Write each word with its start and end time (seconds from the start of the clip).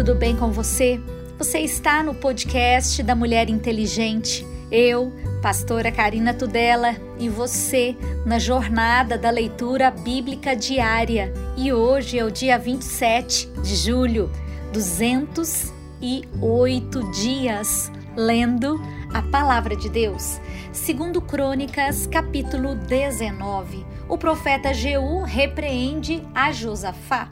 tudo 0.00 0.14
bem 0.14 0.34
com 0.34 0.50
você? 0.50 0.98
Você 1.36 1.58
está 1.58 2.02
no 2.02 2.14
podcast 2.14 3.02
da 3.02 3.14
Mulher 3.14 3.50
Inteligente. 3.50 4.46
Eu, 4.72 5.12
pastora 5.42 5.92
Karina 5.92 6.32
Tudela, 6.32 6.96
e 7.18 7.28
você 7.28 7.94
na 8.24 8.38
jornada 8.38 9.18
da 9.18 9.28
leitura 9.28 9.90
bíblica 9.90 10.56
diária. 10.56 11.30
E 11.54 11.70
hoje 11.70 12.18
é 12.18 12.24
o 12.24 12.30
dia 12.30 12.58
27 12.58 13.46
de 13.62 13.76
julho, 13.76 14.30
208 14.72 17.10
dias 17.10 17.92
lendo 18.16 18.80
a 19.12 19.20
palavra 19.20 19.76
de 19.76 19.90
Deus. 19.90 20.40
Segundo 20.72 21.20
Crônicas, 21.20 22.06
capítulo 22.06 22.74
19, 22.74 23.84
o 24.08 24.16
profeta 24.16 24.72
Jeú 24.72 25.24
repreende 25.24 26.26
a 26.34 26.52
Josafá. 26.52 27.28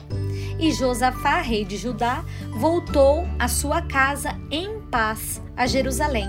E 0.58 0.72
Josafá, 0.72 1.40
rei 1.40 1.64
de 1.64 1.76
Judá, 1.76 2.24
voltou 2.56 3.26
à 3.38 3.46
sua 3.46 3.80
casa 3.82 4.36
em 4.50 4.80
paz 4.90 5.40
a 5.56 5.66
Jerusalém. 5.66 6.26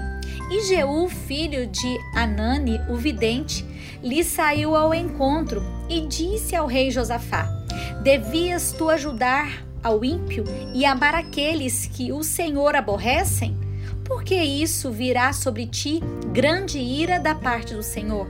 E 0.52 0.64
Jeú, 0.66 1.10
filho 1.10 1.66
de 1.68 1.98
Anani, 2.16 2.80
o 2.90 2.96
vidente, 2.96 3.66
lhe 4.04 4.24
saiu 4.24 4.76
ao 4.76 4.94
encontro 4.94 5.64
e 5.90 6.02
disse 6.02 6.56
ao 6.56 6.68
rei 6.68 6.92
Josafá: 6.92 7.48
Devias 8.04 8.72
tu 8.72 8.90
ajudar 8.90 9.64
ao 9.84 10.04
ímpio 10.06 10.44
e 10.74 10.86
amar 10.86 11.16
aqueles 11.16 11.88
que 11.88 12.12
o 12.12 12.24
Senhor 12.24 12.76
aborrecem? 12.76 13.58
Porque 14.06 14.36
isso 14.36 14.92
virá 14.92 15.34
sobre 15.34 15.68
ti 15.68 16.00
grande 16.32 16.80
ira 16.80 17.20
da 17.20 17.36
parte 17.36 17.74
do 17.74 17.84
Senhor. 17.84 18.28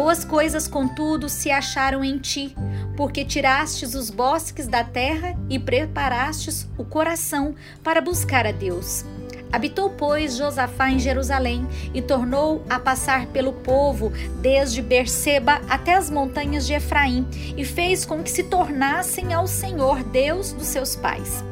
Boas 0.00 0.24
coisas, 0.24 0.66
contudo, 0.66 1.28
se 1.28 1.50
acharam 1.50 2.02
em 2.02 2.16
ti, 2.16 2.56
porque 2.96 3.22
tirastes 3.22 3.94
os 3.94 4.08
bosques 4.08 4.66
da 4.66 4.82
terra 4.82 5.36
e 5.50 5.58
preparastes 5.58 6.66
o 6.78 6.86
coração 6.86 7.54
para 7.84 8.00
buscar 8.00 8.46
a 8.46 8.50
Deus. 8.50 9.04
Habitou, 9.52 9.90
pois, 9.90 10.38
Josafá 10.38 10.88
em 10.88 10.98
Jerusalém 10.98 11.68
e 11.92 12.00
tornou 12.00 12.64
a 12.70 12.78
passar 12.78 13.26
pelo 13.26 13.52
povo 13.52 14.10
desde 14.40 14.80
Berseba 14.80 15.60
até 15.68 15.96
as 15.96 16.08
montanhas 16.08 16.66
de 16.66 16.72
Efraim 16.72 17.28
e 17.54 17.62
fez 17.62 18.06
com 18.06 18.22
que 18.22 18.30
se 18.30 18.44
tornassem 18.44 19.34
ao 19.34 19.46
Senhor 19.46 20.02
Deus 20.02 20.50
dos 20.54 20.68
seus 20.68 20.96
pais 20.96 21.44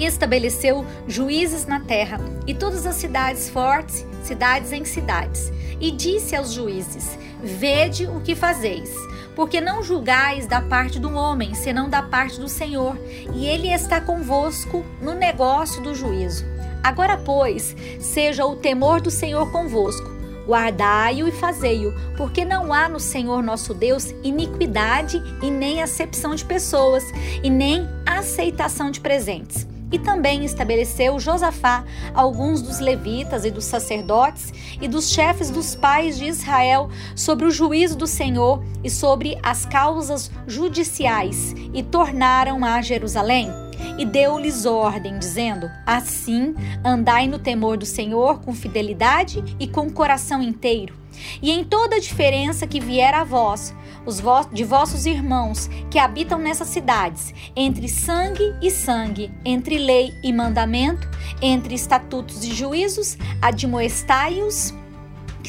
e 0.00 0.06
estabeleceu 0.06 0.84
juízes 1.06 1.66
na 1.66 1.80
terra 1.80 2.18
e 2.46 2.54
todas 2.54 2.86
as 2.86 2.96
cidades 2.96 3.50
fortes, 3.50 4.06
cidades 4.24 4.72
em 4.72 4.82
cidades. 4.82 5.52
E 5.78 5.90
disse 5.90 6.34
aos 6.34 6.52
juízes: 6.52 7.18
Vede 7.42 8.06
o 8.06 8.20
que 8.20 8.34
fazeis, 8.34 8.90
porque 9.34 9.60
não 9.60 9.82
julgais 9.82 10.46
da 10.46 10.60
parte 10.60 10.98
do 10.98 11.12
homem, 11.14 11.54
senão 11.54 11.88
da 11.88 12.02
parte 12.02 12.38
do 12.38 12.48
Senhor, 12.48 12.96
e 13.34 13.46
ele 13.46 13.72
está 13.72 14.00
convosco 14.00 14.84
no 15.00 15.14
negócio 15.14 15.82
do 15.82 15.94
juízo. 15.94 16.44
Agora, 16.82 17.16
pois, 17.16 17.76
seja 17.98 18.46
o 18.46 18.56
temor 18.56 19.00
do 19.00 19.10
Senhor 19.10 19.50
convosco. 19.50 20.08
Guardai-o 20.46 21.28
e 21.28 21.32
fazei-o, 21.32 21.94
porque 22.16 22.44
não 22.44 22.72
há 22.72 22.88
no 22.88 22.98
Senhor 22.98 23.42
nosso 23.42 23.72
Deus 23.72 24.14
iniquidade 24.22 25.22
e 25.42 25.50
nem 25.50 25.82
acepção 25.82 26.34
de 26.34 26.44
pessoas, 26.44 27.04
e 27.42 27.48
nem 27.48 27.88
aceitação 28.04 28.90
de 28.90 29.00
presentes. 29.00 29.69
E 29.92 29.98
também 29.98 30.44
estabeleceu 30.44 31.18
Josafá 31.18 31.84
alguns 32.14 32.62
dos 32.62 32.78
levitas 32.78 33.44
e 33.44 33.50
dos 33.50 33.64
sacerdotes 33.64 34.52
e 34.80 34.86
dos 34.86 35.10
chefes 35.10 35.50
dos 35.50 35.74
pais 35.74 36.16
de 36.16 36.26
Israel 36.26 36.88
sobre 37.16 37.46
o 37.46 37.50
juízo 37.50 37.96
do 37.96 38.06
Senhor 38.06 38.62
e 38.84 38.90
sobre 38.90 39.38
as 39.42 39.66
causas 39.66 40.30
judiciais, 40.46 41.54
e 41.74 41.82
tornaram 41.82 42.64
a 42.64 42.80
Jerusalém. 42.80 43.69
E 43.98 44.04
deu-lhes 44.04 44.66
ordem, 44.66 45.18
dizendo: 45.18 45.70
Assim 45.86 46.54
andai 46.84 47.28
no 47.28 47.38
temor 47.38 47.76
do 47.76 47.86
Senhor 47.86 48.40
com 48.40 48.54
fidelidade 48.54 49.42
e 49.58 49.66
com 49.66 49.90
coração 49.90 50.42
inteiro. 50.42 51.00
E 51.42 51.50
em 51.50 51.64
toda 51.64 52.00
diferença 52.00 52.66
que 52.66 52.80
vier 52.80 53.14
a 53.14 53.24
vós, 53.24 53.74
os 54.06 54.22
de 54.52 54.64
vossos 54.64 55.06
irmãos 55.06 55.68
que 55.90 55.98
habitam 55.98 56.38
nessas 56.38 56.68
cidades, 56.68 57.34
entre 57.54 57.88
sangue 57.88 58.54
e 58.62 58.70
sangue, 58.70 59.30
entre 59.44 59.78
lei 59.78 60.14
e 60.22 60.32
mandamento, 60.32 61.08
entre 61.42 61.74
estatutos 61.74 62.44
e 62.44 62.54
juízos, 62.54 63.18
admoestai-os 63.42 64.74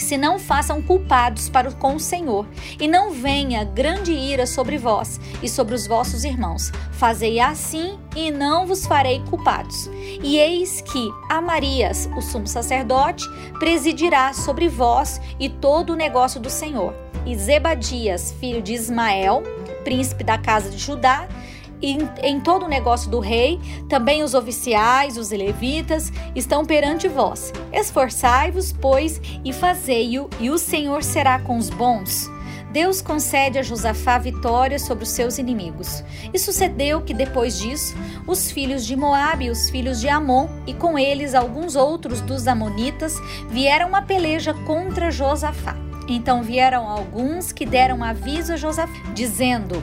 que 0.01 0.07
se 0.07 0.17
não 0.17 0.39
façam 0.39 0.81
culpados 0.81 1.47
para 1.47 1.71
com 1.71 1.95
o 1.95 1.99
Senhor, 1.99 2.47
e 2.79 2.87
não 2.87 3.11
venha 3.11 3.63
grande 3.63 4.11
ira 4.11 4.47
sobre 4.47 4.75
vós 4.75 5.21
e 5.43 5.47
sobre 5.47 5.75
os 5.75 5.85
vossos 5.85 6.23
irmãos. 6.23 6.71
Fazei 6.93 7.39
assim, 7.39 7.99
e 8.15 8.31
não 8.31 8.65
vos 8.65 8.87
farei 8.87 9.21
culpados. 9.29 9.91
E 10.23 10.39
eis 10.39 10.81
que 10.81 11.11
Amarias, 11.29 12.09
o 12.17 12.21
sumo 12.21 12.47
sacerdote, 12.47 13.23
presidirá 13.59 14.33
sobre 14.33 14.67
vós 14.67 15.21
e 15.39 15.47
todo 15.47 15.91
o 15.91 15.95
negócio 15.95 16.39
do 16.39 16.49
Senhor 16.49 16.95
e 17.23 17.35
Zebadias, 17.37 18.31
filho 18.39 18.63
de 18.63 18.73
Ismael, 18.73 19.43
príncipe 19.83 20.23
da 20.23 20.39
casa 20.39 20.71
de 20.71 20.79
Judá, 20.79 21.27
e 21.81 21.97
em 22.21 22.39
todo 22.39 22.65
o 22.65 22.69
negócio 22.69 23.09
do 23.09 23.19
rei, 23.19 23.59
também 23.89 24.23
os 24.23 24.33
oficiais, 24.33 25.17
os 25.17 25.31
levitas, 25.31 26.11
estão 26.35 26.65
perante 26.65 27.07
vós. 27.07 27.51
Esforçai-vos, 27.73 28.71
pois, 28.71 29.21
e 29.43 29.51
fazei-o, 29.51 30.29
e 30.39 30.49
o 30.49 30.57
Senhor 30.57 31.03
será 31.03 31.39
com 31.39 31.57
os 31.57 31.69
bons. 31.69 32.29
Deus 32.71 33.01
concede 33.01 33.59
a 33.59 33.63
Josafá 33.63 34.17
vitória 34.17 34.79
sobre 34.79 35.03
os 35.03 35.09
seus 35.09 35.37
inimigos. 35.37 36.03
E 36.33 36.39
sucedeu 36.39 37.01
que 37.01 37.13
depois 37.13 37.59
disso, 37.59 37.93
os 38.25 38.49
filhos 38.49 38.85
de 38.85 38.95
Moabe 38.95 39.49
os 39.49 39.69
filhos 39.69 39.99
de 39.99 40.07
Amon, 40.07 40.47
e 40.65 40.73
com 40.73 40.97
eles 40.97 41.35
alguns 41.35 41.75
outros 41.75 42.21
dos 42.21 42.47
amonitas, 42.47 43.15
vieram 43.49 43.89
uma 43.89 44.01
peleja 44.01 44.53
contra 44.65 45.11
Josafá. 45.11 45.90
Então 46.07 46.43
vieram 46.43 46.87
alguns 46.87 47.51
que 47.51 47.65
deram 47.65 48.03
aviso 48.03 48.53
a 48.53 48.57
Josafá, 48.57 48.91
dizendo: 49.13 49.81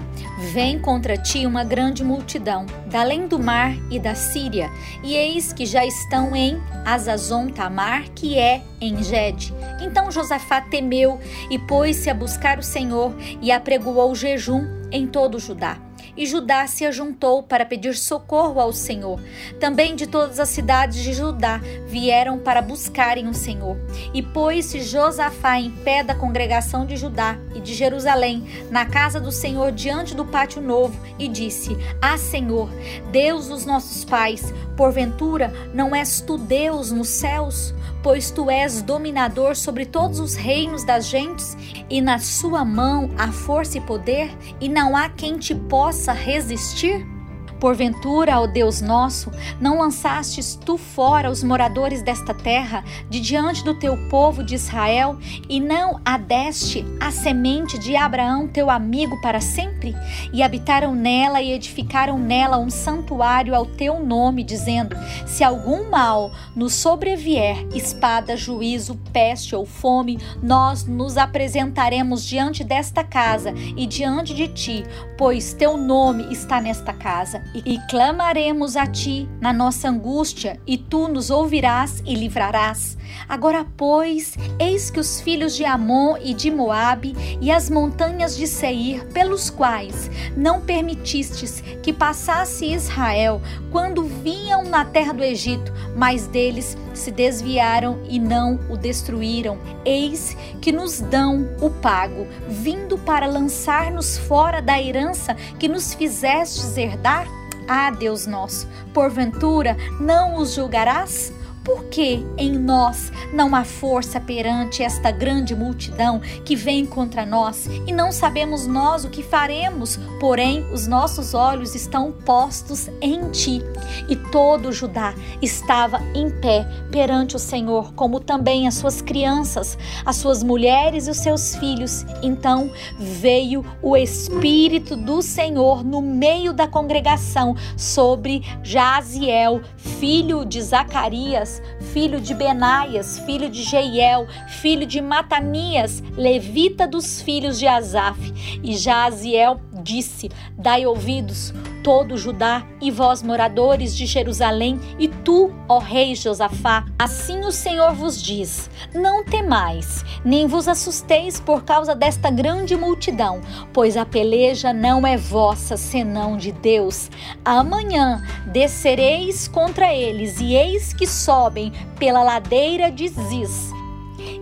Vem 0.52 0.78
contra 0.78 1.16
ti 1.16 1.46
uma 1.46 1.64
grande 1.64 2.04
multidão, 2.04 2.66
da 2.86 3.00
além 3.00 3.26
do 3.26 3.38
mar 3.38 3.74
e 3.90 3.98
da 3.98 4.14
Síria, 4.14 4.70
e 5.02 5.14
eis 5.14 5.52
que 5.52 5.64
já 5.64 5.84
estão 5.84 6.34
em 6.34 6.60
Azazon 6.84 7.48
Tamar, 7.48 8.10
que 8.14 8.38
é 8.38 8.62
em 8.80 9.02
Gede. 9.02 9.54
Então 9.80 10.10
Josafá 10.10 10.60
temeu 10.60 11.18
e 11.50 11.58
pôs-se 11.58 12.10
a 12.10 12.14
buscar 12.14 12.58
o 12.58 12.62
Senhor 12.62 13.14
e 13.40 13.50
apregoou 13.50 14.14
jejum 14.14 14.66
em 14.90 15.06
todo 15.06 15.36
o 15.36 15.40
Judá 15.40 15.87
e 16.18 16.26
Judá 16.26 16.66
se 16.66 16.84
ajuntou 16.84 17.44
para 17.44 17.64
pedir 17.64 17.94
socorro 17.94 18.60
ao 18.60 18.72
Senhor. 18.72 19.20
Também 19.60 19.94
de 19.94 20.08
todas 20.08 20.40
as 20.40 20.48
cidades 20.48 21.00
de 21.00 21.12
Judá 21.12 21.60
vieram 21.86 22.38
para 22.40 22.60
buscarem 22.60 23.28
o 23.28 23.34
Senhor. 23.34 23.76
E 24.12 24.20
pôs-se 24.20 24.80
Josafá 24.80 25.60
em 25.60 25.70
pé 25.70 26.02
da 26.02 26.16
congregação 26.16 26.84
de 26.84 26.96
Judá 26.96 27.38
e 27.54 27.60
de 27.60 27.72
Jerusalém, 27.72 28.44
na 28.68 28.84
casa 28.84 29.20
do 29.20 29.30
Senhor, 29.30 29.70
diante 29.70 30.14
do 30.14 30.24
pátio 30.24 30.60
novo, 30.60 30.98
e 31.18 31.28
disse: 31.28 31.76
Ah, 32.02 32.18
Senhor, 32.18 32.68
Deus 33.12 33.46
dos 33.46 33.64
nossos 33.64 34.04
pais, 34.04 34.52
porventura 34.76 35.52
não 35.72 35.94
és 35.94 36.20
tu 36.20 36.36
Deus 36.36 36.90
nos 36.90 37.08
céus? 37.08 37.72
Pois 38.02 38.30
tu 38.30 38.50
és 38.50 38.82
dominador 38.82 39.56
sobre 39.56 39.84
todos 39.84 40.20
os 40.20 40.34
reinos 40.34 40.84
das 40.84 41.06
gentes, 41.06 41.56
e 41.90 42.00
na 42.00 42.18
sua 42.18 42.64
mão 42.64 43.10
há 43.18 43.30
força 43.32 43.78
e 43.78 43.80
poder, 43.80 44.30
e 44.60 44.68
não 44.68 44.96
há 44.96 45.08
quem 45.08 45.38
te 45.38 45.54
possa 45.54 46.12
resistir? 46.12 47.17
Porventura, 47.60 48.40
ó 48.40 48.46
Deus 48.46 48.80
nosso, 48.80 49.32
não 49.60 49.78
lançastes 49.78 50.54
tu 50.54 50.78
fora 50.78 51.30
os 51.30 51.42
moradores 51.42 52.02
desta 52.02 52.32
terra 52.32 52.84
de 53.10 53.20
diante 53.20 53.64
do 53.64 53.74
teu 53.74 53.96
povo 54.08 54.44
de 54.44 54.54
Israel 54.54 55.18
e 55.48 55.58
não 55.58 56.00
adeste 56.04 56.84
a 57.00 57.10
semente 57.10 57.76
de 57.78 57.96
Abraão, 57.96 58.46
teu 58.46 58.70
amigo, 58.70 59.20
para 59.20 59.40
sempre? 59.40 59.94
E 60.32 60.42
habitaram 60.42 60.94
nela 60.94 61.42
e 61.42 61.52
edificaram 61.52 62.16
nela 62.16 62.58
um 62.58 62.70
santuário 62.70 63.54
ao 63.54 63.66
teu 63.66 64.04
nome, 64.04 64.44
dizendo: 64.44 64.96
Se 65.26 65.42
algum 65.42 65.90
mal 65.90 66.30
nos 66.54 66.74
sobrevier, 66.74 67.66
espada, 67.74 68.36
juízo, 68.36 68.98
peste 69.12 69.56
ou 69.56 69.66
fome, 69.66 70.18
nós 70.40 70.84
nos 70.84 71.16
apresentaremos 71.16 72.24
diante 72.24 72.62
desta 72.62 73.02
casa 73.02 73.52
e 73.76 73.86
diante 73.86 74.32
de 74.32 74.46
ti, 74.48 74.84
pois 75.16 75.52
teu 75.52 75.76
nome 75.76 76.32
está 76.32 76.60
nesta 76.60 76.92
casa 76.92 77.47
e 77.54 77.78
clamaremos 77.88 78.76
a 78.76 78.86
ti 78.86 79.28
na 79.40 79.52
nossa 79.52 79.88
angústia, 79.88 80.60
e 80.66 80.76
tu 80.76 81.08
nos 81.08 81.30
ouvirás 81.30 82.02
e 82.04 82.14
livrarás. 82.14 82.96
Agora, 83.28 83.66
pois, 83.76 84.36
eis 84.58 84.90
que 84.90 85.00
os 85.00 85.20
filhos 85.20 85.54
de 85.54 85.64
Amon 85.64 86.16
e 86.22 86.34
de 86.34 86.50
Moabe 86.50 87.14
e 87.40 87.50
as 87.50 87.70
montanhas 87.70 88.36
de 88.36 88.46
Seir, 88.46 89.06
pelos 89.08 89.50
quais 89.50 90.10
não 90.36 90.60
permitistes 90.60 91.62
que 91.82 91.92
passasse 91.92 92.66
Israel 92.66 93.40
quando 93.70 94.04
vinham 94.04 94.64
na 94.64 94.84
terra 94.84 95.12
do 95.12 95.24
Egito, 95.24 95.72
mas 95.96 96.26
deles 96.26 96.76
se 96.94 97.10
desviaram 97.10 97.98
e 98.08 98.18
não 98.18 98.58
o 98.70 98.76
destruíram. 98.76 99.58
Eis 99.84 100.36
que 100.60 100.72
nos 100.72 101.00
dão 101.00 101.48
o 101.60 101.70
pago, 101.70 102.26
vindo 102.48 102.98
para 102.98 103.26
lançar-nos 103.26 104.18
fora 104.18 104.60
da 104.60 104.80
herança 104.80 105.34
que 105.58 105.68
nos 105.68 105.94
fizestes 105.94 106.76
herdar? 106.76 107.37
Ah, 107.68 107.90
Deus 107.90 108.26
nosso, 108.26 108.66
porventura 108.94 109.76
não 110.00 110.36
os 110.36 110.54
julgarás? 110.54 111.30
Por 111.68 111.84
que 111.84 112.24
em 112.38 112.52
nós 112.52 113.12
não 113.30 113.54
há 113.54 113.62
força 113.62 114.18
perante 114.18 114.82
esta 114.82 115.10
grande 115.10 115.54
multidão 115.54 116.18
que 116.42 116.56
vem 116.56 116.86
contra 116.86 117.26
nós 117.26 117.68
e 117.86 117.92
não 117.92 118.10
sabemos 118.10 118.66
nós 118.66 119.04
o 119.04 119.10
que 119.10 119.22
faremos? 119.22 119.98
Porém, 120.18 120.64
os 120.72 120.86
nossos 120.86 121.34
olhos 121.34 121.74
estão 121.74 122.10
postos 122.10 122.88
em 123.02 123.30
ti. 123.32 123.60
E 124.08 124.16
todo 124.16 124.72
Judá 124.72 125.14
estava 125.42 126.00
em 126.14 126.30
pé 126.30 126.66
perante 126.90 127.36
o 127.36 127.38
Senhor, 127.38 127.92
como 127.92 128.18
também 128.18 128.66
as 128.66 128.76
suas 128.76 129.02
crianças, 129.02 129.76
as 130.06 130.16
suas 130.16 130.42
mulheres 130.42 131.06
e 131.06 131.10
os 131.10 131.18
seus 131.18 131.54
filhos. 131.56 132.06
Então 132.22 132.72
veio 132.98 133.62
o 133.82 133.94
Espírito 133.94 134.96
do 134.96 135.20
Senhor 135.20 135.84
no 135.84 136.00
meio 136.00 136.54
da 136.54 136.66
congregação 136.66 137.54
sobre 137.76 138.42
Jaziel, 138.62 139.60
filho 139.76 140.46
de 140.46 140.62
Zacarias 140.62 141.57
filho 141.92 142.20
de 142.20 142.34
Benaias, 142.34 143.18
filho 143.20 143.48
de 143.48 143.62
Jeiel, 143.62 144.26
filho 144.48 144.86
de 144.86 145.00
Matanias, 145.00 146.02
levita 146.16 146.86
dos 146.86 147.22
filhos 147.22 147.58
de 147.58 147.66
Asaf. 147.66 148.60
E 148.62 148.76
Jaziel 148.76 149.60
disse: 149.82 150.30
Dai 150.56 150.86
ouvidos, 150.86 151.52
todo 151.88 152.18
Judá, 152.18 152.66
e 152.82 152.90
vós, 152.90 153.22
moradores 153.22 153.96
de 153.96 154.04
Jerusalém, 154.04 154.78
e 154.98 155.08
tu, 155.08 155.50
ó 155.66 155.78
rei 155.78 156.14
Josafá. 156.14 156.84
Assim 156.98 157.40
o 157.46 157.50
Senhor 157.50 157.94
vos 157.94 158.22
diz: 158.22 158.68
Não 158.92 159.24
temais, 159.24 160.04
nem 160.22 160.46
vos 160.46 160.68
assusteis 160.68 161.40
por 161.40 161.64
causa 161.64 161.94
desta 161.94 162.30
grande 162.30 162.76
multidão, 162.76 163.40
pois 163.72 163.96
a 163.96 164.04
peleja 164.04 164.70
não 164.70 165.06
é 165.06 165.16
vossa, 165.16 165.78
senão 165.78 166.36
de 166.36 166.52
Deus. 166.52 167.10
Amanhã 167.42 168.22
descereis 168.52 169.48
contra 169.48 169.90
eles, 169.90 170.38
e 170.40 170.54
eis 170.54 170.92
que 170.92 171.06
sobem 171.06 171.72
pela 171.98 172.22
ladeira 172.22 172.92
de 172.92 173.08
Ziz 173.08 173.77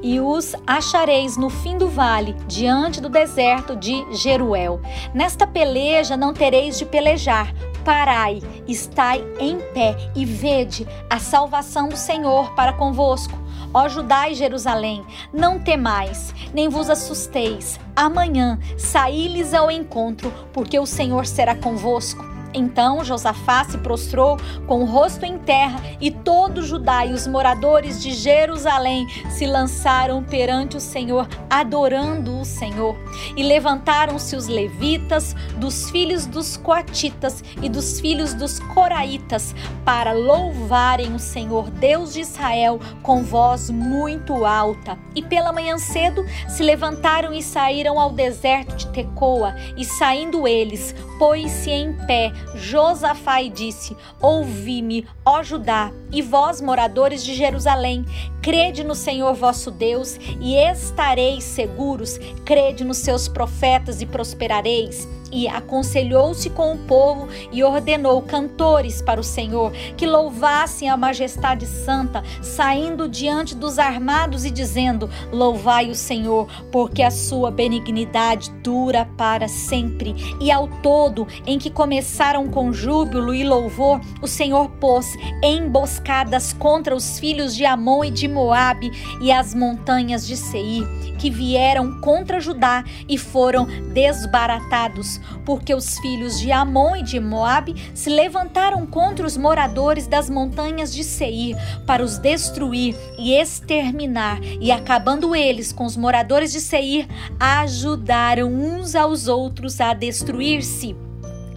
e 0.03 0.21
os 0.21 0.55
achareis 0.67 1.37
no 1.37 1.51
fim 1.51 1.79
do 1.79 1.89
vale, 1.89 2.35
diante 2.47 3.01
do 3.01 3.09
deserto 3.09 3.77
de 3.77 4.05
Jeruel. 4.13 4.81
Nesta 5.15 5.47
peleja 5.47 6.17
não 6.17 6.33
tereis 6.33 6.79
de 6.79 6.85
pelejar. 6.85 7.53
Parai, 7.85 8.43
estai 8.67 9.25
em 9.39 9.59
pé 9.73 9.97
e 10.15 10.25
vede 10.25 10.87
a 11.09 11.19
salvação 11.19 11.89
do 11.89 11.97
Senhor 11.97 12.55
para 12.55 12.73
convosco. 12.73 13.39
Ó 13.73 13.89
Judá 13.89 14.29
e 14.29 14.35
Jerusalém, 14.35 15.05
não 15.33 15.59
temais, 15.59 16.35
nem 16.55 16.69
vos 16.69 16.89
assusteis. 16.89 17.79
Amanhã 17.95 18.59
saí-lhes 18.79 19.53
ao 19.53 19.71
encontro, 19.71 20.33
porque 20.53 20.79
o 20.79 20.87
Senhor 20.87 21.27
será 21.27 21.55
convosco 21.55 22.36
então 22.57 23.05
Josafá 23.05 23.65
se 23.65 23.79
prostrou 23.79 24.37
com 24.67 24.83
o 24.83 24.85
rosto 24.87 25.25
em 25.25 25.39
terra, 25.39 25.81
e 26.01 26.11
todo 26.11 26.63
Judá 26.63 27.05
e 27.05 27.13
os 27.13 27.27
moradores 27.27 28.03
de 28.03 28.13
Jerusalém 28.13 29.07
se 29.31 29.47
lançaram 29.47 30.25
perante 30.25 30.77
o 30.77 30.81
Senhor, 30.81 31.29
adorando 31.51 32.41
o 32.41 32.45
Senhor. 32.45 32.97
E 33.37 33.43
levantaram-se 33.43 34.35
os 34.35 34.49
levitas, 34.49 35.35
dos 35.57 35.91
filhos 35.91 36.27
dos 36.27 36.57
coatitas 36.57 37.45
e 37.63 37.69
dos 37.69 38.01
filhos 38.01 38.35
dos 38.35 38.59
coraitas, 38.59 39.55
para 39.85 40.13
louvarem 40.13 41.15
o 41.15 41.19
Senhor, 41.19 41.71
Deus 41.71 42.13
de 42.13 42.21
Israel, 42.21 42.81
com 43.03 43.23
voz 43.23 43.71
muito 43.71 44.45
alta. 44.45 44.99
E 45.15 45.23
pela 45.23 45.53
manhã 45.53 45.79
cedo 45.79 46.25
se 46.49 46.63
levantaram 46.63 47.33
e 47.33 47.43
saíram 47.43 48.01
ao 48.01 48.11
deserto 48.11 48.77
de 48.77 48.87
Tecoa, 48.89 49.55
e 49.77 49.85
saindo 49.85 50.49
eles, 50.49 50.95
pôs-se 51.19 51.71
em 51.71 51.93
pé 52.07 52.33
Josafá 52.55 53.43
e 53.43 53.51
disse: 53.51 53.97
Ouvi-me, 54.21 55.07
ó 55.25 55.43
Judá, 55.43 55.93
e 56.13 56.23
vós, 56.23 56.61
moradores 56.61 57.25
de 57.25 57.35
Jerusalém, 57.35 58.05
crede 58.41 58.85
no 58.85 58.95
Senhor 58.95 59.35
vosso 59.35 59.71
Deus 59.71 60.19
e 60.41 60.55
estareis 60.57 61.45
seguros, 61.45 62.19
crede 62.45 62.85
nos 62.85 62.99
seus 62.99 63.29
profetas 63.29 64.01
e 64.01 64.07
prosperareis 64.07 65.09
e 65.33 65.49
aconselhou-se 65.49 66.49
com 66.51 66.73
o 66.73 66.79
povo 66.79 67.29
e 67.53 67.63
ordenou 67.63 68.23
cantores 68.23 69.03
para 69.03 69.21
o 69.21 69.25
Senhor 69.25 69.73
que 69.97 70.07
louvassem 70.07 70.89
a 70.89 70.97
majestade 70.97 71.67
santa, 71.67 72.23
saindo 72.43 73.09
diante 73.09 73.55
dos 73.55 73.79
armados 73.79 74.45
e 74.45 74.51
dizendo: 74.51 75.11
Louvai 75.33 75.91
o 75.91 75.95
Senhor, 75.95 76.47
porque 76.71 77.03
a 77.03 77.11
sua 77.11 77.51
benignidade 77.51 78.51
dura 78.63 79.09
para 79.17 79.49
sempre. 79.49 80.15
E 80.41 80.51
ao 80.51 80.69
todo, 80.83 81.06
em 81.47 81.59
que 81.59 81.71
começaram 81.71 82.49
com 82.49 82.73
júbilo 82.73 83.35
e 83.35 83.45
louvor, 83.45 84.01
o 84.21 84.27
Senhor 84.27 84.71
pôs 84.81 85.07
emboscadas 85.43 86.53
contra 86.53 86.95
os 86.95 87.19
filhos 87.19 87.55
de 87.55 87.65
Amon 87.65 88.05
e 88.05 88.11
de 88.11 88.27
Moabe 88.27 88.91
e 89.21 89.31
as 89.31 89.55
montanhas 89.55 90.27
de 90.27 90.37
Seir, 90.37 90.87
que 91.19 91.31
vieram 91.31 92.01
contra 92.01 92.41
Judá 92.41 92.85
e 93.09 93.17
foram 93.17 93.67
desbaratados 93.93 95.21
porque 95.45 95.75
os 95.75 95.99
filhos 95.99 96.39
de 96.41 96.51
Amon 96.51 96.97
e 96.97 97.03
de 97.03 97.21
Moabe 97.21 97.75
se 97.95 98.11
levantaram 98.11 98.85
contra 98.85 99.27
os 99.27 99.37
moradores 99.37 100.07
das 100.07 100.29
montanhas 100.29 100.93
de 100.93 101.05
Seir 101.05 101.57
para 101.87 102.03
os 102.03 102.19
destruir 102.19 102.97
e 103.19 103.33
exterminar, 103.33 104.41
e 104.61 104.73
acabando 104.73 105.35
eles 105.35 105.73
com 105.73 105.85
os 105.85 105.97
moradores 105.97 106.53
de 106.53 106.61
Seir, 106.61 107.07
ajudaram 107.39 108.53
uns 108.53 108.95
aos 108.95 109.29
outros 109.29 109.81
a 109.81 109.95
destruir-se. 109.95 110.96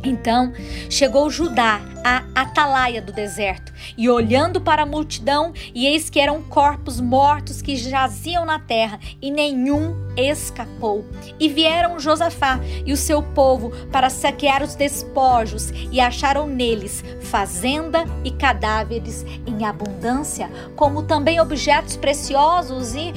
Então 0.03 0.53
chegou 0.89 1.29
Judá 1.29 1.81
à 2.03 2.23
atalaia 2.33 3.01
do 3.01 3.11
deserto, 3.11 3.73
e 3.97 4.09
olhando 4.09 4.61
para 4.61 4.83
a 4.83 4.85
multidão, 4.85 5.53
e 5.73 5.85
eis 5.85 6.09
que 6.09 6.19
eram 6.19 6.41
corpos 6.41 6.99
mortos 6.99 7.61
que 7.61 7.75
jaziam 7.75 8.45
na 8.45 8.59
terra, 8.59 8.99
e 9.21 9.29
nenhum 9.29 9.95
escapou. 10.15 11.05
E 11.39 11.49
vieram 11.49 11.99
Josafá 11.99 12.59
e 12.85 12.93
o 12.93 12.97
seu 12.97 13.21
povo 13.21 13.71
para 13.91 14.09
saquear 14.09 14.63
os 14.63 14.75
despojos, 14.75 15.71
e 15.91 15.99
acharam 15.99 16.47
neles 16.47 17.03
fazenda 17.21 18.05
e 18.23 18.31
cadáveres 18.31 19.25
em 19.45 19.65
abundância, 19.65 20.49
como 20.75 21.03
também 21.03 21.39
objetos 21.39 21.97
preciosos, 21.97 22.95
e 22.95 23.13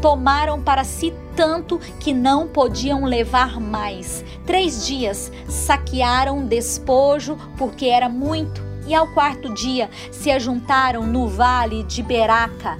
tomaram 0.00 0.62
para 0.62 0.84
si 0.84 1.12
tanto 1.36 1.78
que 1.98 2.12
não 2.12 2.46
podiam 2.46 3.04
levar 3.04 3.60
mais. 3.60 4.24
Três 4.46 4.86
dias 4.86 5.30
saquearam 5.48 6.44
despojo, 6.44 7.36
porque 7.56 7.86
era 7.86 8.08
muito. 8.08 8.70
E 8.86 8.94
ao 8.94 9.06
quarto 9.08 9.54
dia 9.54 9.88
se 10.10 10.32
ajuntaram 10.32 11.06
no 11.06 11.28
vale 11.28 11.84
de 11.84 12.02
Beraca, 12.02 12.76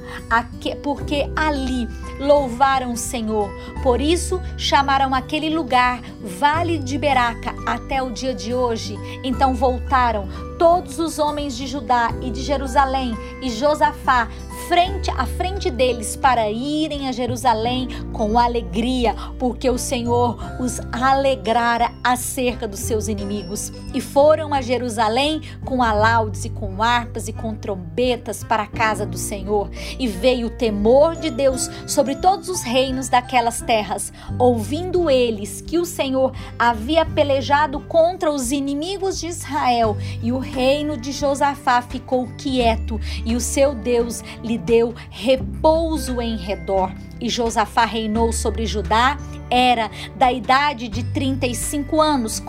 porque 0.82 1.30
ali 1.36 1.86
louvaram 2.18 2.92
o 2.92 2.96
Senhor. 2.96 3.48
Por 3.82 4.00
isso 4.00 4.40
chamaram 4.56 5.14
aquele 5.14 5.50
lugar 5.50 6.00
Vale 6.20 6.78
de 6.78 6.98
Beraca 6.98 7.54
até 7.64 8.02
o 8.02 8.10
dia 8.10 8.34
de 8.34 8.52
hoje. 8.52 8.98
Então 9.22 9.54
voltaram 9.54 10.28
todos 10.58 10.98
os 10.98 11.18
homens 11.18 11.56
de 11.56 11.66
Judá 11.66 12.10
e 12.20 12.30
de 12.30 12.42
Jerusalém 12.42 13.16
e 13.40 13.48
Josafá 13.48 14.28
frente 14.70 15.10
à 15.10 15.26
frente 15.26 15.68
deles 15.68 16.14
para 16.14 16.48
irem 16.48 17.08
a 17.08 17.12
Jerusalém 17.12 17.88
com 18.12 18.38
alegria, 18.38 19.16
porque 19.36 19.68
o 19.68 19.76
Senhor 19.76 20.38
os 20.60 20.78
alegrara 20.92 21.90
acerca 22.04 22.68
dos 22.68 22.78
seus 22.78 23.08
inimigos. 23.08 23.72
E 23.92 24.00
foram 24.00 24.54
a 24.54 24.62
Jerusalém 24.62 25.40
com 25.64 25.82
alaudes 25.82 26.44
e 26.44 26.50
com 26.50 26.80
harpas 26.80 27.26
e 27.26 27.32
com 27.32 27.52
trombetas 27.52 28.44
para 28.44 28.62
a 28.62 28.66
casa 28.68 29.04
do 29.04 29.18
Senhor. 29.18 29.68
E 29.98 30.06
veio 30.06 30.46
o 30.46 30.50
temor 30.50 31.16
de 31.16 31.30
Deus 31.30 31.68
sobre 31.84 32.14
todos 32.14 32.48
os 32.48 32.62
reinos 32.62 33.08
daquelas 33.08 33.60
terras, 33.60 34.12
ouvindo 34.38 35.10
eles 35.10 35.60
que 35.60 35.80
o 35.80 35.84
Senhor 35.84 36.32
havia 36.56 37.04
pelejado 37.04 37.80
contra 37.80 38.30
os 38.30 38.52
inimigos 38.52 39.18
de 39.18 39.26
Israel, 39.26 39.96
e 40.22 40.30
o 40.30 40.38
reino 40.38 40.96
de 40.96 41.10
Josafá 41.10 41.82
ficou 41.82 42.28
quieto, 42.38 43.00
e 43.26 43.34
o 43.34 43.40
seu 43.40 43.74
Deus 43.74 44.22
lhe 44.44 44.59
deu 44.64 44.94
repouso 45.10 46.20
em 46.20 46.36
redor. 46.36 46.92
E 47.20 47.28
Josafá 47.28 47.84
reinou 47.84 48.32
sobre 48.32 48.66
Judá 48.66 49.18
era 49.50 49.90
da 50.16 50.32
idade 50.32 50.88
de 50.88 51.02
35 51.02 52.00
anos 52.00 52.42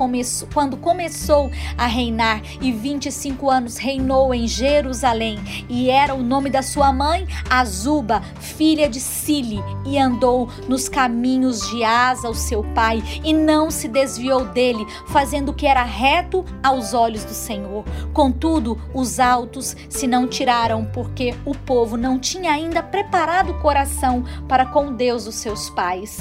quando 0.54 0.78
começou 0.78 1.52
a 1.78 1.88
reinar 1.88 2.42
e 2.62 2.72
25 2.72 3.50
anos 3.50 3.78
reinou 3.78 4.34
em 4.34 4.48
Jerusalém 4.48 5.40
e 5.68 5.90
era 5.90 6.14
o 6.14 6.22
nome 6.22 6.50
da 6.50 6.62
sua 6.62 6.94
mãe 6.94 7.28
Azuba, 7.50 8.22
filha 8.40 8.88
de 8.88 9.00
Sili 9.00 9.60
e 9.86 9.98
andou 9.98 10.48
nos 10.68 10.88
caminhos 10.88 11.70
de 11.70 11.84
Asa, 11.84 12.30
o 12.30 12.36
seu 12.36 12.64
pai, 12.76 13.02
e 13.24 13.34
não 13.34 13.72
se 13.72 13.88
desviou 13.88 14.46
dele, 14.46 14.86
fazendo 15.08 15.50
o 15.50 15.54
que 15.54 15.66
era 15.66 15.84
reto 15.84 16.46
aos 16.62 16.94
olhos 16.94 17.24
do 17.24 17.34
Senhor. 17.34 17.84
Contudo, 18.14 18.80
os 18.94 19.20
altos 19.20 19.76
se 19.90 20.08
não 20.08 20.28
tiraram 20.28 20.86
porque 20.86 21.34
o 21.46 21.56
povo 21.56 21.98
não 21.98 22.20
tinha 22.20 22.52
ainda 22.52 22.84
preparado 22.84 23.52
o 23.52 23.60
coração 23.60 24.24
para 24.48 24.61
com 24.66 24.94
Deus 24.94 25.26
dos 25.26 25.36
seus 25.36 25.70
pais. 25.70 26.20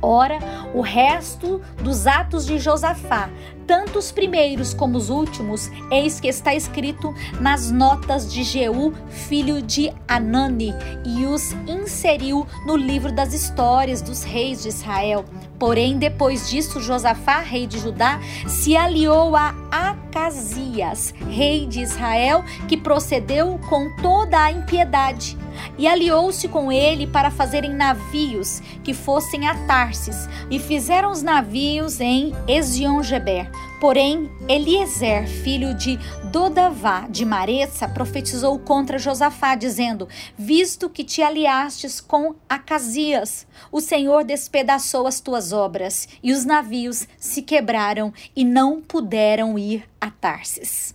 Ora, 0.00 0.38
o 0.74 0.82
resto 0.82 1.62
dos 1.82 2.06
atos 2.06 2.44
de 2.44 2.58
Josafá, 2.58 3.30
tanto 3.66 3.98
os 3.98 4.12
primeiros 4.12 4.72
como 4.74 4.96
os 4.96 5.10
últimos, 5.10 5.70
eis 5.90 6.20
que 6.20 6.28
está 6.28 6.54
escrito 6.54 7.14
nas 7.40 7.70
notas 7.70 8.32
de 8.32 8.42
Jeú, 8.42 8.92
filho 9.08 9.62
de 9.62 9.92
Anani, 10.06 10.72
e 11.04 11.24
os 11.26 11.52
inseriu 11.66 12.46
no 12.66 12.76
livro 12.76 13.12
das 13.12 13.32
histórias 13.32 14.02
dos 14.02 14.22
reis 14.22 14.62
de 14.62 14.68
Israel. 14.68 15.24
Porém, 15.58 15.98
depois 15.98 16.50
disso, 16.50 16.80
Josafá, 16.80 17.38
rei 17.38 17.66
de 17.66 17.78
Judá, 17.78 18.20
se 18.46 18.76
aliou 18.76 19.34
a 19.36 19.54
Acasias, 19.70 21.14
rei 21.30 21.66
de 21.66 21.80
Israel, 21.80 22.44
que 22.68 22.76
procedeu 22.76 23.58
com 23.68 23.94
toda 23.96 24.42
a 24.42 24.50
impiedade 24.50 25.36
e 25.78 25.86
aliou-se 25.86 26.48
com 26.48 26.70
ele 26.70 27.06
para 27.06 27.30
fazerem 27.30 27.72
navios 27.72 28.60
que 28.82 28.94
fossem 28.94 29.46
a 29.46 29.54
Tarsis, 29.66 30.28
e 30.50 30.58
fizeram 30.58 31.10
os 31.10 31.22
navios 31.22 32.00
em 32.00 32.32
Ezion-Geber. 32.46 33.50
Porém, 33.80 34.30
Eliezer, 34.48 35.28
filho 35.28 35.74
de 35.74 35.98
Dodavá 36.30 37.06
de 37.08 37.24
Mareça, 37.24 37.88
profetizou 37.88 38.58
contra 38.58 38.98
Josafá, 38.98 39.54
dizendo: 39.54 40.08
Visto 40.38 40.88
que 40.88 41.04
te 41.04 41.22
aliastes 41.22 42.00
com 42.00 42.34
Acasias, 42.48 43.46
o 43.70 43.80
Senhor 43.80 44.24
despedaçou 44.24 45.06
as 45.06 45.20
tuas 45.20 45.52
obras, 45.52 46.08
e 46.22 46.32
os 46.32 46.44
navios 46.44 47.06
se 47.18 47.42
quebraram 47.42 48.12
e 48.34 48.44
não 48.44 48.80
puderam 48.80 49.58
ir 49.58 49.84
a 50.00 50.10
Tarsis. 50.10 50.94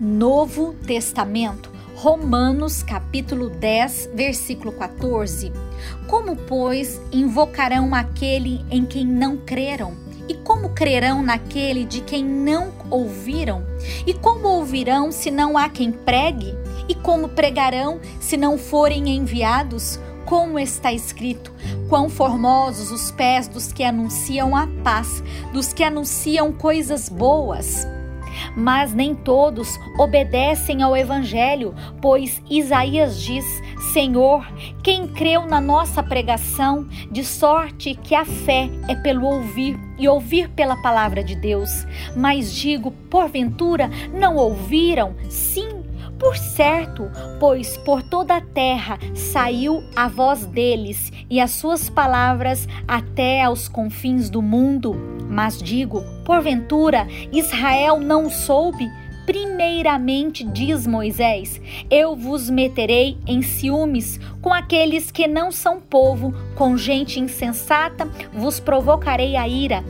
Novo 0.00 0.74
Testamento, 0.86 1.72
Romanos 1.96 2.84
capítulo 2.84 3.50
10, 3.50 4.10
versículo 4.14 4.70
14. 4.70 5.52
Como, 6.06 6.36
pois, 6.36 7.00
invocarão 7.10 7.92
aquele 7.92 8.64
em 8.70 8.86
quem 8.86 9.04
não 9.04 9.36
creram? 9.38 9.96
E 10.28 10.34
como 10.34 10.68
crerão 10.68 11.20
naquele 11.20 11.84
de 11.84 12.00
quem 12.00 12.24
não 12.24 12.72
ouviram? 12.88 13.66
E 14.06 14.14
como 14.14 14.46
ouvirão 14.46 15.10
se 15.10 15.32
não 15.32 15.58
há 15.58 15.68
quem 15.68 15.90
pregue? 15.90 16.54
E 16.88 16.94
como 16.94 17.30
pregarão 17.30 17.98
se 18.20 18.36
não 18.36 18.56
forem 18.56 19.16
enviados? 19.16 19.98
Como 20.24 20.60
está 20.60 20.92
escrito: 20.92 21.52
Quão 21.88 22.08
formosos 22.08 22.92
os 22.92 23.10
pés 23.10 23.48
dos 23.48 23.72
que 23.72 23.82
anunciam 23.82 24.54
a 24.54 24.68
paz, 24.84 25.24
dos 25.52 25.72
que 25.72 25.82
anunciam 25.82 26.52
coisas 26.52 27.08
boas 27.08 27.84
mas 28.56 28.94
nem 28.94 29.14
todos 29.14 29.78
obedecem 29.98 30.82
ao 30.82 30.96
Evangelho, 30.96 31.74
pois 32.00 32.42
Isaías 32.50 33.20
diz: 33.20 33.44
Senhor, 33.92 34.46
quem 34.82 35.06
creu 35.08 35.46
na 35.46 35.60
nossa 35.60 36.02
pregação, 36.02 36.88
de 37.10 37.24
sorte 37.24 37.94
que 37.94 38.14
a 38.14 38.24
fé 38.24 38.68
é 38.88 38.94
pelo 38.94 39.26
ouvir 39.26 39.78
e 39.98 40.08
ouvir 40.08 40.48
pela 40.50 40.80
palavra 40.82 41.22
de 41.22 41.34
Deus. 41.34 41.86
Mas 42.16 42.52
digo, 42.52 42.90
porventura, 43.10 43.90
não 44.12 44.36
ouviram? 44.36 45.14
Sim, 45.28 45.82
por 46.18 46.36
certo, 46.36 47.10
pois 47.38 47.76
por 47.78 48.02
toda 48.02 48.36
a 48.36 48.40
terra 48.40 48.98
saiu 49.14 49.82
a 49.94 50.08
voz 50.08 50.46
deles 50.46 51.12
e 51.30 51.40
as 51.40 51.52
suas 51.52 51.88
palavras 51.88 52.66
até 52.86 53.42
aos 53.42 53.68
confins 53.68 54.28
do 54.28 54.42
mundo. 54.42 55.17
Mas 55.38 55.56
digo, 55.62 56.02
porventura, 56.24 57.06
Israel 57.30 58.00
não 58.00 58.28
soube? 58.28 58.90
Primeiramente, 59.24 60.42
diz 60.42 60.84
Moisés: 60.84 61.60
Eu 61.88 62.16
vos 62.16 62.50
meterei 62.50 63.16
em 63.24 63.40
ciúmes 63.40 64.18
com 64.42 64.52
aqueles 64.52 65.12
que 65.12 65.28
não 65.28 65.52
são 65.52 65.80
povo, 65.80 66.34
com 66.56 66.76
gente 66.76 67.20
insensata, 67.20 68.10
vos 68.32 68.58
provocarei 68.58 69.36
a 69.36 69.46
ira. 69.46 69.84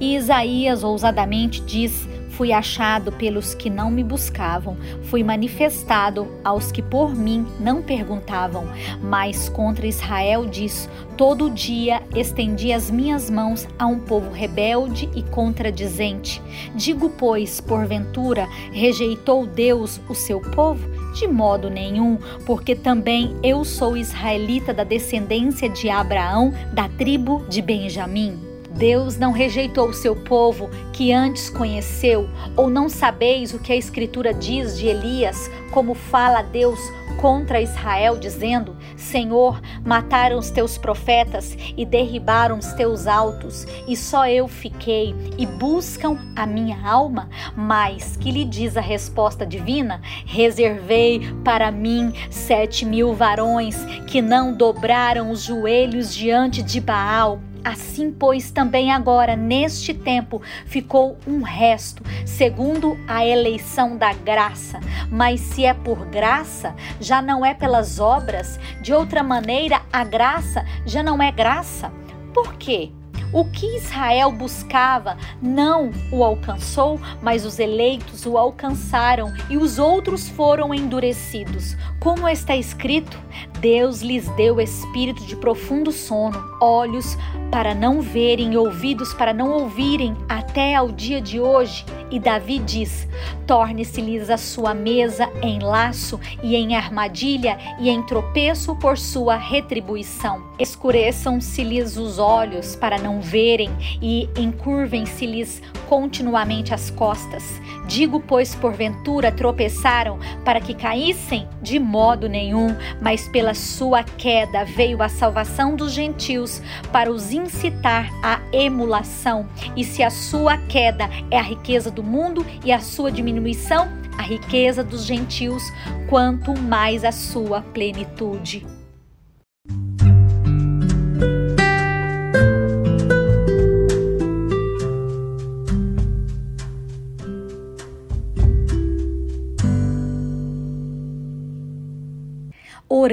E 0.00 0.16
Isaías 0.16 0.82
ousadamente 0.82 1.60
diz: 1.60 2.08
Fui 2.42 2.52
achado 2.52 3.12
pelos 3.12 3.54
que 3.54 3.70
não 3.70 3.88
me 3.88 4.02
buscavam, 4.02 4.76
fui 5.04 5.22
manifestado 5.22 6.26
aos 6.42 6.72
que 6.72 6.82
por 6.82 7.14
mim 7.14 7.46
não 7.60 7.80
perguntavam. 7.80 8.66
Mas 9.00 9.48
contra 9.48 9.86
Israel 9.86 10.44
diz: 10.46 10.88
Todo 11.16 11.48
dia 11.48 12.02
estendi 12.16 12.72
as 12.72 12.90
minhas 12.90 13.30
mãos 13.30 13.68
a 13.78 13.86
um 13.86 14.00
povo 14.00 14.32
rebelde 14.32 15.08
e 15.14 15.22
contradizente. 15.22 16.42
Digo, 16.74 17.10
pois, 17.10 17.60
porventura, 17.60 18.48
rejeitou 18.72 19.46
Deus 19.46 20.00
o 20.08 20.14
seu 20.14 20.40
povo? 20.40 20.84
De 21.14 21.28
modo 21.28 21.70
nenhum, 21.70 22.18
porque 22.44 22.74
também 22.74 23.36
eu 23.40 23.64
sou 23.64 23.96
israelita 23.96 24.74
da 24.74 24.82
descendência 24.82 25.68
de 25.68 25.88
Abraão, 25.88 26.52
da 26.72 26.88
tribo 26.88 27.46
de 27.48 27.62
Benjamim. 27.62 28.51
Deus 28.74 29.16
não 29.16 29.32
rejeitou 29.32 29.88
o 29.88 29.94
seu 29.94 30.16
povo 30.16 30.68
que 30.92 31.12
antes 31.12 31.50
conheceu, 31.50 32.28
ou 32.56 32.68
não 32.68 32.88
sabeis 32.88 33.52
o 33.52 33.58
que 33.58 33.72
a 33.72 33.76
Escritura 33.76 34.32
diz 34.32 34.78
de 34.78 34.86
Elias, 34.86 35.50
como 35.70 35.94
fala 35.94 36.42
Deus 36.42 36.78
contra 37.20 37.60
Israel, 37.60 38.16
dizendo: 38.18 38.76
Senhor, 38.96 39.60
mataram 39.84 40.38
os 40.38 40.50
teus 40.50 40.76
profetas 40.76 41.56
e 41.76 41.84
derribaram 41.84 42.58
os 42.58 42.72
teus 42.72 43.06
altos, 43.06 43.66
e 43.86 43.96
só 43.96 44.26
eu 44.26 44.48
fiquei, 44.48 45.14
e 45.38 45.46
buscam 45.46 46.18
a 46.34 46.46
minha 46.46 46.86
alma. 46.86 47.28
Mas 47.56 48.16
que 48.16 48.30
lhe 48.30 48.44
diz 48.44 48.76
a 48.76 48.80
resposta 48.80 49.46
divina? 49.46 50.00
Reservei 50.26 51.20
para 51.44 51.70
mim 51.70 52.12
sete 52.30 52.84
mil 52.84 53.14
varões 53.14 53.76
que 54.06 54.20
não 54.20 54.52
dobraram 54.54 55.30
os 55.30 55.42
joelhos 55.42 56.14
diante 56.14 56.62
de 56.62 56.80
Baal 56.80 57.40
Assim, 57.64 58.10
pois, 58.10 58.50
também 58.50 58.90
agora, 58.90 59.36
neste 59.36 59.94
tempo, 59.94 60.42
ficou 60.66 61.16
um 61.26 61.42
resto, 61.42 62.02
segundo 62.26 62.98
a 63.06 63.24
eleição 63.24 63.96
da 63.96 64.12
graça. 64.12 64.80
Mas 65.10 65.40
se 65.40 65.64
é 65.64 65.72
por 65.72 66.06
graça, 66.06 66.74
já 67.00 67.22
não 67.22 67.46
é 67.46 67.54
pelas 67.54 68.00
obras, 68.00 68.58
de 68.82 68.92
outra 68.92 69.22
maneira, 69.22 69.82
a 69.92 70.02
graça 70.02 70.64
já 70.84 71.02
não 71.02 71.22
é 71.22 71.30
graça. 71.30 71.92
Por 72.34 72.54
quê? 72.54 72.90
O 73.32 73.46
que 73.46 73.76
Israel 73.76 74.30
buscava 74.30 75.16
não 75.40 75.90
o 76.10 76.22
alcançou, 76.22 77.00
mas 77.22 77.46
os 77.46 77.58
eleitos 77.58 78.26
o 78.26 78.36
alcançaram 78.36 79.32
e 79.48 79.56
os 79.56 79.78
outros 79.78 80.28
foram 80.28 80.74
endurecidos. 80.74 81.74
Como 81.98 82.28
está 82.28 82.54
escrito, 82.54 83.18
Deus 83.62 84.02
lhes 84.02 84.28
deu 84.30 84.60
espírito 84.60 85.24
de 85.24 85.36
profundo 85.36 85.92
sono, 85.92 86.36
olhos 86.60 87.16
para 87.48 87.72
não 87.72 88.00
verem, 88.00 88.56
ouvidos 88.56 89.14
para 89.14 89.32
não 89.32 89.52
ouvirem, 89.52 90.16
até 90.28 90.74
ao 90.74 90.90
dia 90.90 91.20
de 91.20 91.38
hoje. 91.38 91.84
E 92.10 92.18
Davi 92.18 92.58
diz: 92.58 93.06
Torne-se-lhes 93.46 94.30
a 94.30 94.36
sua 94.36 94.74
mesa 94.74 95.30
em 95.40 95.60
laço 95.60 96.18
e 96.42 96.56
em 96.56 96.74
armadilha 96.74 97.56
e 97.78 97.88
em 97.88 98.02
tropeço 98.02 98.74
por 98.74 98.98
sua 98.98 99.36
retribuição. 99.36 100.42
Escureçam-se-lhes 100.58 101.96
os 101.96 102.18
olhos 102.18 102.74
para 102.74 102.98
não 102.98 103.20
verem 103.20 103.70
e 104.02 104.28
encurvem-se-lhes 104.36 105.62
continuamente 105.92 106.72
as 106.72 106.88
costas. 106.88 107.60
Digo, 107.86 108.18
pois, 108.18 108.54
porventura 108.54 109.30
tropeçaram 109.30 110.18
para 110.42 110.58
que 110.58 110.72
caíssem? 110.72 111.46
De 111.60 111.78
modo 111.78 112.30
nenhum, 112.30 112.74
mas 112.98 113.28
pela 113.28 113.52
sua 113.52 114.02
queda 114.02 114.64
veio 114.64 115.02
a 115.02 115.10
salvação 115.10 115.76
dos 115.76 115.92
gentios 115.92 116.62
para 116.90 117.12
os 117.12 117.30
incitar 117.30 118.08
à 118.24 118.40
emulação. 118.54 119.46
E 119.76 119.84
se 119.84 120.02
a 120.02 120.08
sua 120.08 120.56
queda 120.56 121.10
é 121.30 121.38
a 121.38 121.42
riqueza 121.42 121.90
do 121.90 122.02
mundo 122.02 122.42
e 122.64 122.72
a 122.72 122.80
sua 122.80 123.12
diminuição, 123.12 123.86
a 124.16 124.22
riqueza 124.22 124.82
dos 124.82 125.04
gentios, 125.04 125.62
quanto 126.08 126.58
mais 126.58 127.04
a 127.04 127.12
sua 127.12 127.60
plenitude. 127.60 128.64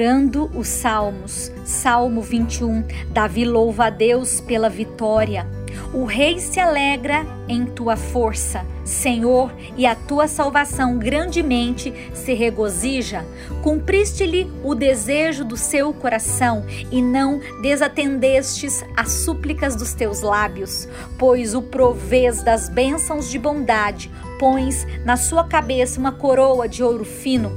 Orando 0.00 0.50
os 0.54 0.66
salmos. 0.66 1.52
Salmo 1.62 2.22
21. 2.22 2.82
Davi 3.10 3.44
louva 3.44 3.86
a 3.86 3.90
Deus 3.90 4.40
pela 4.40 4.70
vitória. 4.70 5.46
O 5.92 6.04
rei 6.04 6.38
se 6.38 6.58
alegra 6.58 7.26
em 7.46 7.66
tua 7.66 7.96
força. 7.96 8.64
Senhor, 8.82 9.52
e 9.76 9.84
a 9.84 9.94
tua 9.94 10.26
salvação 10.26 10.98
grandemente 10.98 11.92
se 12.14 12.32
regozija. 12.32 13.26
Cumpriste-lhe 13.62 14.50
o 14.64 14.74
desejo 14.74 15.44
do 15.44 15.56
seu 15.56 15.92
coração 15.92 16.64
e 16.90 17.02
não 17.02 17.38
desatendestes 17.60 18.82
as 18.96 19.12
súplicas 19.12 19.76
dos 19.76 19.92
teus 19.92 20.22
lábios, 20.22 20.88
pois 21.18 21.54
o 21.54 21.60
provês 21.60 22.42
das 22.42 22.70
bênçãos 22.70 23.30
de 23.30 23.38
bondade, 23.38 24.10
pões 24.40 24.86
na 25.04 25.18
sua 25.18 25.44
cabeça 25.44 26.00
uma 26.00 26.12
coroa 26.12 26.66
de 26.66 26.82
ouro 26.82 27.04
fino. 27.04 27.52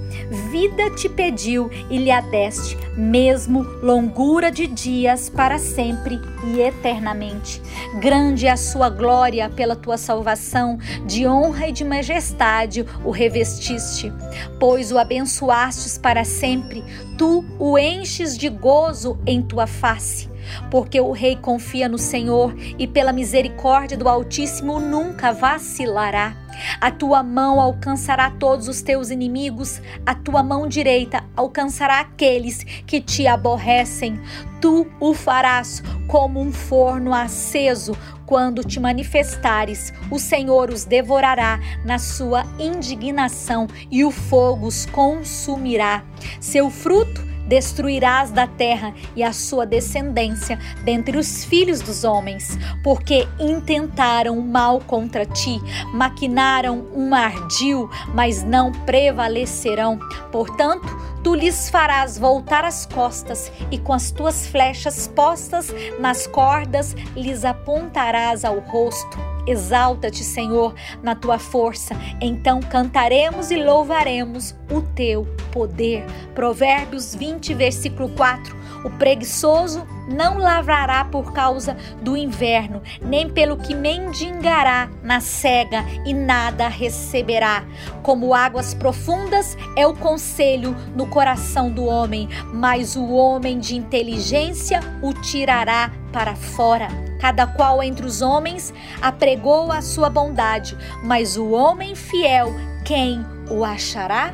Vida 0.51 0.89
te 0.93 1.07
pediu 1.07 1.71
e 1.89 1.97
lhe 1.97 2.11
adeste, 2.11 2.77
mesmo 2.97 3.63
longura 3.81 4.51
de 4.51 4.67
dias 4.67 5.29
para 5.29 5.57
sempre 5.57 6.19
e 6.43 6.59
eternamente. 6.59 7.61
Grande 8.01 8.47
é 8.47 8.51
a 8.51 8.57
sua 8.57 8.89
glória 8.89 9.49
pela 9.49 9.77
tua 9.77 9.97
salvação, 9.97 10.77
de 11.05 11.25
honra 11.25 11.69
e 11.69 11.71
de 11.71 11.85
majestade 11.85 12.85
o 13.05 13.11
revestiste, 13.11 14.11
pois 14.59 14.91
o 14.91 14.97
abençoastes 14.97 15.97
para 15.97 16.25
sempre, 16.25 16.83
tu 17.17 17.45
o 17.57 17.79
enches 17.79 18.37
de 18.37 18.49
gozo 18.49 19.17
em 19.25 19.41
tua 19.41 19.65
face 19.65 20.32
porque 20.69 20.99
o 20.99 21.11
rei 21.11 21.35
confia 21.35 21.87
no 21.87 21.97
Senhor 21.97 22.55
e 22.77 22.87
pela 22.87 23.13
misericórdia 23.13 23.97
do 23.97 24.09
Altíssimo 24.09 24.79
nunca 24.79 25.31
vacilará. 25.31 26.43
A 26.79 26.91
tua 26.91 27.23
mão 27.23 27.59
alcançará 27.59 28.29
todos 28.29 28.67
os 28.67 28.81
teus 28.81 29.09
inimigos, 29.09 29.81
a 30.05 30.13
tua 30.13 30.43
mão 30.43 30.67
direita 30.67 31.23
alcançará 31.35 31.99
aqueles 31.99 32.63
que 32.85 33.01
te 33.01 33.27
aborrecem. 33.27 34.19
Tu 34.61 34.87
o 34.99 35.13
farás 35.13 35.83
como 36.07 36.39
um 36.39 36.51
forno 36.51 37.13
aceso. 37.13 37.97
Quando 38.25 38.63
te 38.63 38.79
manifestares, 38.79 39.93
o 40.09 40.17
Senhor 40.17 40.69
os 40.69 40.85
devorará 40.85 41.59
na 41.83 41.99
sua 41.99 42.45
indignação 42.57 43.67
e 43.91 44.05
o 44.05 44.11
fogo 44.11 44.67
os 44.67 44.85
consumirá. 44.85 46.03
Seu 46.39 46.69
fruto 46.69 47.32
destruirás 47.47 48.31
da 48.31 48.47
terra 48.47 48.93
e 49.15 49.23
a 49.23 49.33
sua 49.33 49.65
descendência 49.65 50.59
dentre 50.83 51.17
os 51.17 51.43
filhos 51.43 51.81
dos 51.81 52.03
homens, 52.03 52.57
porque 52.83 53.27
intentaram 53.39 54.39
mal 54.41 54.79
contra 54.79 55.25
ti, 55.25 55.59
maquinaram 55.93 56.87
um 56.93 57.13
ardil, 57.13 57.89
mas 58.13 58.43
não 58.43 58.71
prevalecerão. 58.71 59.99
Portanto, 60.31 61.12
tu 61.23 61.33
lhes 61.35 61.69
farás 61.69 62.17
voltar 62.17 62.65
as 62.65 62.85
costas, 62.85 63.51
e 63.71 63.77
com 63.77 63.93
as 63.93 64.11
tuas 64.11 64.47
flechas 64.47 65.07
postas 65.07 65.73
nas 65.99 66.27
cordas 66.27 66.95
lhes 67.15 67.45
apontarás 67.45 68.43
ao 68.43 68.59
rosto 68.59 69.33
Exalta-te, 69.45 70.23
Senhor, 70.23 70.73
na 71.01 71.15
tua 71.15 71.37
força. 71.37 71.95
Então 72.21 72.61
cantaremos 72.61 73.51
e 73.51 73.61
louvaremos 73.61 74.55
o 74.71 74.81
teu 74.81 75.25
poder. 75.51 76.05
Provérbios 76.33 77.13
20, 77.13 77.53
versículo 77.53 78.09
4. 78.09 78.62
O 78.83 78.89
preguiçoso 78.89 79.87
não 80.07 80.37
lavrará 80.37 81.05
por 81.05 81.31
causa 81.31 81.77
do 82.01 82.17
inverno, 82.17 82.81
nem 83.01 83.29
pelo 83.29 83.57
que 83.57 83.73
mendigará 83.73 84.89
na 85.01 85.19
cega 85.21 85.85
e 86.05 86.13
nada 86.13 86.67
receberá. 86.67 87.63
Como 88.01 88.33
águas 88.33 88.73
profundas 88.73 89.57
é 89.77 89.87
o 89.87 89.95
conselho 89.95 90.75
no 90.95 91.07
coração 91.07 91.71
do 91.71 91.85
homem, 91.85 92.27
mas 92.53 92.95
o 92.95 93.09
homem 93.11 93.59
de 93.59 93.75
inteligência 93.75 94.81
o 95.01 95.13
tirará 95.13 95.91
para 96.11 96.35
fora. 96.35 96.87
Cada 97.19 97.47
qual 97.47 97.81
entre 97.81 98.05
os 98.05 98.21
homens 98.21 98.73
apregou 99.01 99.71
a 99.71 99.81
sua 99.81 100.09
bondade, 100.09 100.77
mas 101.03 101.37
o 101.37 101.51
homem 101.51 101.95
fiel, 101.95 102.53
quem 102.83 103.25
o 103.49 103.63
achará? 103.63 104.33